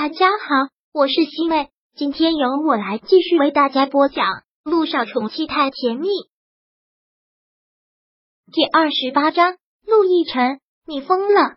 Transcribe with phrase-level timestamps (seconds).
[0.00, 4.26] 大家好，我是西妹，今天由我来继续为大家播讲
[4.62, 6.06] 《路上宠妻太甜蜜》
[8.52, 9.56] 第二十八章。
[9.84, 11.56] 陆亦辰，你疯了？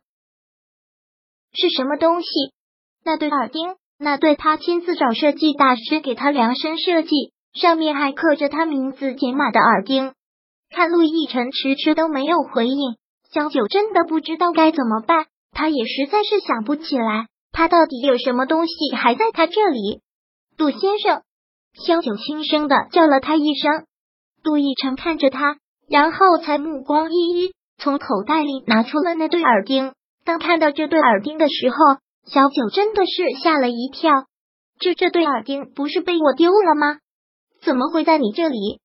[1.53, 2.29] 是什么东西？
[3.05, 10.15] 那对耳钉，那对他亲自找设计大师给他量身设计，上面还刻着他名字解码的耳钉。
[10.71, 12.97] 看陆亦辰迟迟都没有回应，
[13.31, 17.27] 萧九真的不知道该怎么办，他也实在是想不起来。
[17.51, 20.01] 他到底有什么东西还在他这里？
[20.57, 21.21] 杜先生，
[21.73, 23.85] 萧九轻声的叫了他一声。
[24.43, 25.57] 杜奕晨看着他，
[25.89, 29.93] 然后才目光一一，从口袋里拿出了那对耳钉。
[30.23, 31.75] 当看到这对耳钉的时候，
[32.25, 34.11] 小九真的是吓了一跳。
[34.79, 36.97] 这这对耳钉不是被我丢了吗？
[37.61, 38.79] 怎么会在你这里？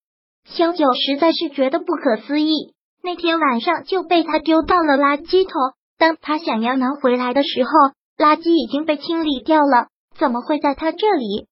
[0.45, 2.75] 萧九实在是觉得不可思议。
[3.03, 5.53] 那天晚上就被他丢到了垃圾桶，
[5.99, 7.71] 当他想要拿回来的时候。
[8.17, 9.89] 垃圾已经被清理掉了，
[10.19, 11.47] 怎么会在他这里？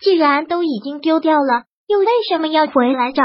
[0.00, 3.22] 既然都已经丢掉了，又为什么要回来找？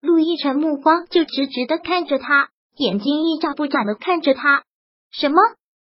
[0.00, 4.62] 陆亦辰目光就直直的看着他，眼睛一眨不眨的看着他。
[5.10, 5.36] 什么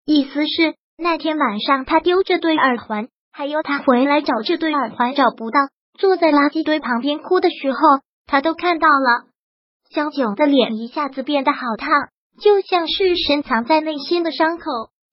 [0.04, 0.46] 意思？
[0.46, 5.60] 是那天晚上他丢这对耳环，还有他回来找这对耳环找不到，
[5.98, 7.78] 坐在垃圾堆旁边哭的时候，
[8.26, 9.26] 他都看到了。
[9.90, 11.88] 萧九的脸一下子变得好烫，
[12.40, 14.64] 就像是深藏在内心的伤口。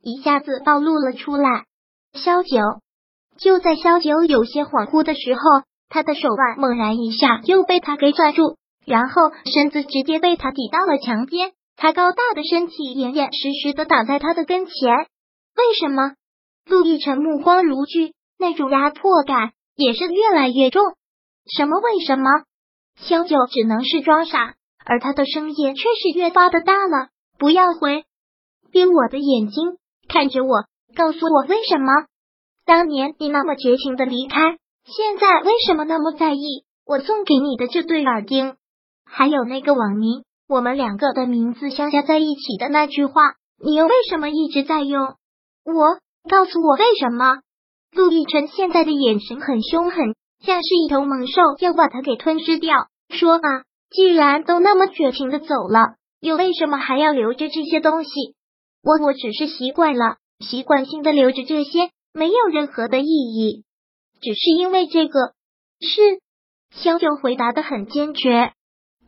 [0.05, 1.65] 一下子暴露了出来。
[2.13, 2.59] 萧九
[3.39, 5.41] 就在萧九有些恍惚的时候，
[5.89, 11.53] 他的手腕猛然一下又被他给抓住，然后身子直接被他抵到了墙边。
[11.75, 14.73] 他高大的身体严严实实的挡在他的跟前。
[15.57, 16.13] 为什么？
[16.67, 20.83] 陆亦辰目光如炬，那种压迫感也是越来越重。
[21.51, 21.79] 什么？
[21.81, 22.29] 为什么？
[22.95, 24.53] 萧九只能是装傻，
[24.85, 27.09] 而他的声音却是越发的大了。
[27.39, 28.05] 不要回，
[28.71, 29.77] 闭我的眼睛。
[30.07, 32.05] 看着我，告诉我为什么
[32.65, 38.55] 当年你那么绝情的离开，现在为什么那么在意我送给你的这对耳钉，
[39.05, 43.21] 还有那个网名，我们两个的名字相加在一起的那句话，
[43.63, 45.15] 你又为什么一直在用？
[45.63, 47.39] 我告诉我为什么？
[47.91, 52.87] 陆亦辰现在的眼神很凶狠，像是一头猛兽要把他给吞噬掉。
[53.09, 58.09] 说啊，既然都那么绝情的走了，又为什么还要留着这些东西？
[58.85, 63.65] 我我只是习惯了，习惯性的留着这些，没有任何的意义，
[64.21, 65.33] 只是因为这个
[65.81, 66.21] 是。
[66.71, 68.51] 萧九回答的很坚决，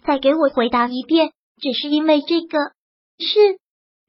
[0.05, 2.57] 再给我回答一遍，只是因为这个
[3.19, 3.59] 是。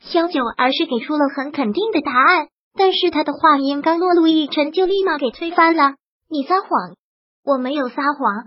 [0.00, 5.96] 萧九而是给出了很肯定的答案，但是他的话音刚落，陆亦辰就立马给推翻了。
[6.30, 6.70] 你撒谎，
[7.44, 8.46] 我没有撒谎。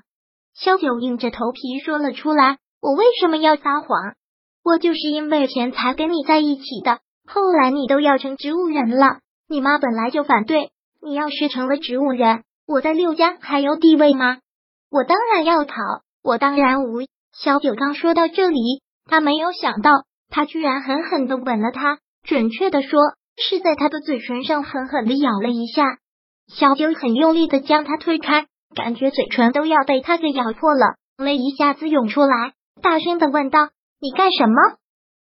[0.56, 4.16] 萧九硬着头皮说了出来，我为什么要撒谎？
[4.64, 7.00] 我就是因为钱才跟你在一起的。
[7.28, 10.72] 后来你都要成植物人了，你妈本来就反对。
[11.04, 14.38] 你要是成了植物人，我在六家还有地位吗？
[14.92, 15.74] 我当然要跑，
[16.24, 17.02] 我当然无。
[17.34, 19.92] 小九刚说到这里，他没有想到，
[20.30, 23.00] 他居然狠狠的吻了他，准确的说
[23.38, 25.98] 是在他的嘴唇上狠狠的咬了一下。
[26.48, 28.46] 小九很用力的将他推开，
[28.76, 34.56] 感觉嘴唇都要被他给咬破了，泪一下子涌出来，大声的问道：“你干什么？”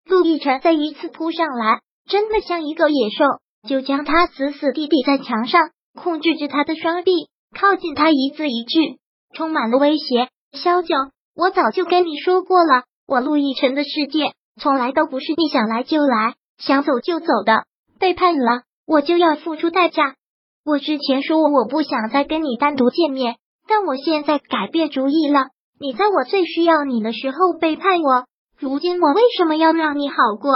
[0.05, 1.81] 陆亦辰再一次扑上来。
[2.11, 3.25] 真的像一个野兽，
[3.69, 7.13] 就将他死死地抵在墙上，控制着他的双臂，
[7.57, 8.99] 靠近他一字一句，
[9.33, 10.29] 充满了威胁。
[10.53, 10.89] 萧九，
[11.37, 17.63] 我早就跟你说过了，我陆亦辰的世界从来都不是你想来就来，想走就走的。
[18.01, 20.17] 背叛了，我就要付出代价。
[20.65, 23.37] 我之前说我不想再跟你单独见面，
[23.69, 25.47] 但我现在改变主意了。
[25.79, 28.25] 你在我最需要你的时候背叛我，
[28.59, 30.51] 如今我为什么要让你好过？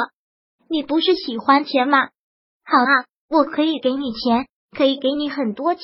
[0.69, 2.08] 你不是喜欢钱吗？
[2.64, 5.82] 好啊，我可以给你钱，可以给你很多钱，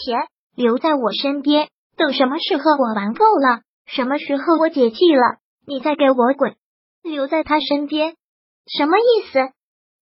[0.57, 1.69] 留在我身边。
[1.97, 6.57] 等什么时候我玩够了，什么时候我解气了，你再给我滚。
[7.03, 8.15] 留在他身边，
[8.67, 9.53] 什么意思？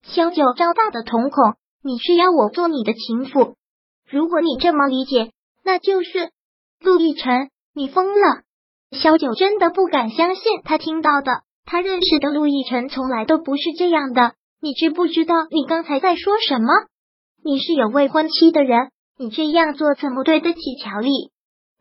[0.03, 3.55] 萧九张大的瞳孔，你是要我做你的情妇？
[4.09, 5.31] 如果你这么理解，
[5.63, 6.31] 那就是
[6.79, 8.43] 陆亦辰，你疯了。
[8.91, 14.33] 萧九真的不敢相信他听到的，他认识的陆亦辰从来都不是这样的。
[14.61, 16.67] 你知不知道你刚才在说什么？
[17.43, 21.09] 你是有未婚妻的人，你这样做怎么对得起乔丽？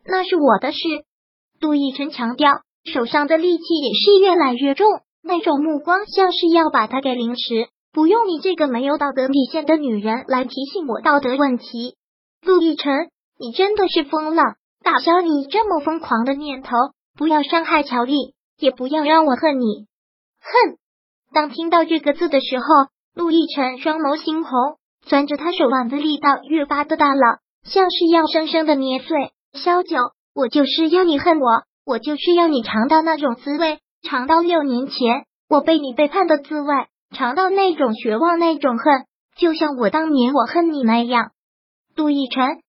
[0.05, 0.79] 那是我的事。
[1.61, 4.87] 杜奕晨强调，手上的力气也是越来越重，
[5.23, 7.69] 那种目光像是要把他给凌迟。
[7.93, 11.97] 不用你这个没有道德底线的女人来提醒我道德问题。
[12.43, 13.11] 陆亦辰，
[13.41, 14.43] 你真的是疯了！
[14.85, 16.71] 打消你这么疯狂的念头，
[17.17, 19.87] 不要伤害乔丽，也不要让我恨你。
[20.41, 20.79] 恨。
[21.33, 22.65] 当听到这个字的时候，
[23.15, 29.33] 陆亦辰双眸猩红，攥着他手腕的力道越发的大了，像是要生生的捏碎。
[29.53, 29.97] 萧九，
[30.35, 36.75] 我就是要你恨我，我就是要你尝到那种滋味，尝到六年前我被你背叛的滋味，
[37.15, 39.05] 尝到那种绝望，那种恨，
[39.37, 41.31] 就像我当年我恨你那样。
[41.97, 42.61] 陆亦辰，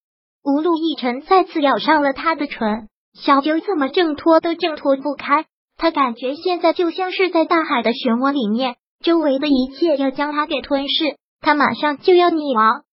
[0.44, 5.46] 吴陆亦辰再次咬上了他的唇，小九怎么挣脱都挣脱不开，
[5.80, 11.16] 他感觉现在就像是在大海的漩涡里面，周围的一切要将他给吞噬。
[11.40, 12.84] 他马上就要溺亡，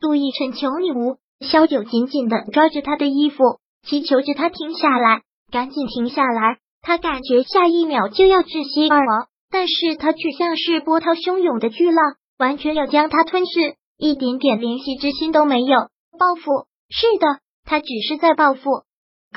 [0.00, 1.18] 陆亦辰，求你无！
[1.40, 5.20] 萧九紧紧的抓着他的衣服，祈求着他停下来，
[5.52, 6.56] 赶紧停下来。
[6.80, 15.76] 他感觉下一秒就要窒息而亡，但是他却像是波涛汹涌的巨浪，完全要将他吞噬，一点点怜惜之心都没有。
[16.18, 16.50] 报复，
[16.88, 17.26] 是的，
[17.66, 18.62] 他只是在报复。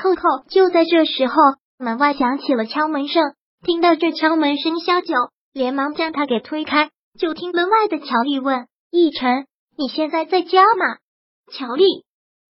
[0.02, 1.36] 扣扣，就在这时候，
[1.84, 3.22] 门外响起了敲门声。
[3.64, 5.14] 听到这敲门声，萧九
[5.54, 6.90] 连忙将他给推开。
[7.20, 9.46] 就听门外的乔丽问：“逸晨，
[9.78, 10.98] 你现在在家吗？”
[11.54, 11.86] 乔丽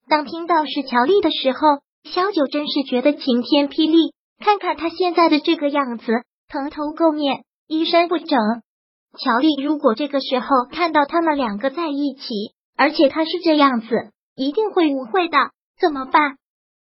[0.08, 1.60] 当听到是乔丽的时候，
[2.04, 4.14] 萧九真是觉得晴天霹雳。
[4.40, 6.06] 看看他现在的这个样子，
[6.50, 8.40] 蓬头垢面，衣衫不整。
[9.18, 13.88] 乔丽如果这个时候看到他们两个在一起，而且他是这样子，
[14.36, 15.38] 一定会误会的。
[15.80, 16.38] 怎么办？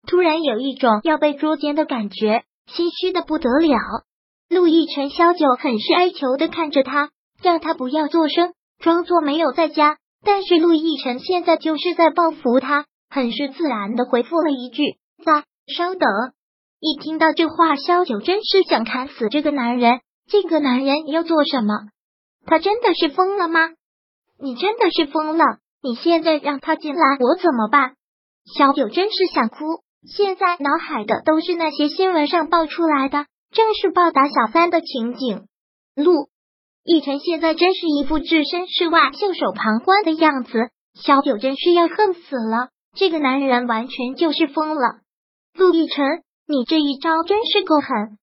[0.08, 3.78] 突然有一种要被捉奸的感觉，心虚的不得了。
[4.50, 7.12] 陆亦辰、萧九很是哀求的看着他。
[7.42, 9.98] 让他不要作声，装作没有在家。
[10.26, 16.10] 但是陆亦辰现在就是在报复他，很是自然的回复了一句：“在。”稍等。
[16.82, 20.02] 一听到这话，萧九真是想砍死这个男人。
[20.30, 21.76] 这个男人要做什么？
[22.46, 23.70] 他真的是疯了吗？
[24.38, 25.46] 你真的是疯了！
[25.82, 27.96] 你现在让他进来，我怎么办？
[28.58, 29.58] 萧九真是想哭。
[30.08, 35.48] 现在脑海的都是那些新闻上爆出来的，正是暴打小三的情景。
[35.96, 36.30] 陆。
[36.86, 42.70] 奕晨现在真是一副置身事外、袖手旁观的样子，小九真是要恨死了。
[42.96, 45.02] 这个男人完全就是疯了。
[45.54, 48.18] 陆亦辰，你这一招真是够狠。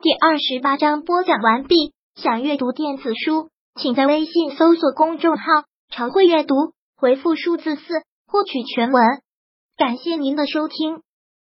[0.00, 1.92] 第二十八章播讲完毕。
[2.16, 5.44] 想阅读电子书，请在微信搜索公众号
[5.88, 6.54] “常会阅读”，
[6.98, 7.82] 回复数字四
[8.28, 9.02] 获取全文。
[9.76, 11.02] 感谢您的收听。